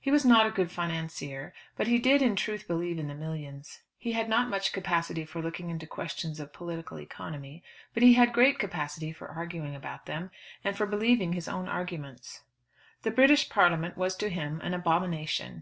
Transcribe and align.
He 0.00 0.10
was 0.10 0.24
not 0.24 0.46
a 0.48 0.50
good 0.50 0.68
financier, 0.72 1.54
but 1.76 1.86
he 1.86 2.00
did 2.00 2.22
in 2.22 2.34
truth 2.34 2.66
believe 2.66 2.98
in 2.98 3.06
the 3.06 3.14
millions. 3.14 3.82
He 3.96 4.10
had 4.10 4.28
not 4.28 4.48
much 4.48 4.72
capacity 4.72 5.24
for 5.24 5.40
looking 5.40 5.70
into 5.70 5.86
questions 5.86 6.40
of 6.40 6.52
political 6.52 6.98
economy, 6.98 7.62
but 7.94 8.02
he 8.02 8.14
had 8.14 8.32
great 8.32 8.58
capacity 8.58 9.12
for 9.12 9.28
arguing 9.28 9.76
about 9.76 10.06
them 10.06 10.32
and 10.64 10.76
for 10.76 10.86
believing 10.86 11.34
his 11.34 11.46
own 11.46 11.68
arguments. 11.68 12.40
The 13.02 13.12
British 13.12 13.48
Parliament 13.48 13.96
was 13.96 14.16
to 14.16 14.28
him 14.28 14.60
an 14.62 14.74
abomination. 14.74 15.58